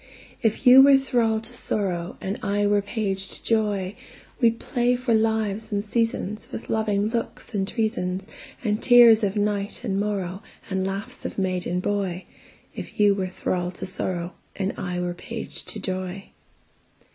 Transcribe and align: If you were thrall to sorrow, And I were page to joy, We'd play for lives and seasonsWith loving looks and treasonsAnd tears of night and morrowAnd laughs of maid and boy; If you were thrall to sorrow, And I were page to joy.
If 0.41 0.65
you 0.65 0.81
were 0.81 0.97
thrall 0.97 1.39
to 1.41 1.53
sorrow, 1.53 2.17
And 2.21 2.39
I 2.41 2.65
were 2.65 2.81
page 2.81 3.29
to 3.35 3.43
joy, 3.43 3.95
We'd 4.39 4.59
play 4.59 4.95
for 4.95 5.13
lives 5.13 5.71
and 5.71 5.83
seasonsWith 5.83 6.69
loving 6.69 7.09
looks 7.09 7.53
and 7.53 7.67
treasonsAnd 7.71 8.81
tears 8.81 9.23
of 9.23 9.35
night 9.35 9.83
and 9.83 9.99
morrowAnd 10.01 10.41
laughs 10.87 11.23
of 11.23 11.37
maid 11.37 11.67
and 11.67 11.83
boy; 11.83 12.25
If 12.73 12.99
you 12.99 13.13
were 13.13 13.27
thrall 13.27 13.69
to 13.73 13.85
sorrow, 13.85 14.33
And 14.55 14.73
I 14.75 14.99
were 14.99 15.13
page 15.13 15.65
to 15.65 15.79
joy. 15.79 16.31